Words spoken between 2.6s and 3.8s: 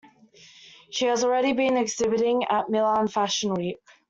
Milan fashion week.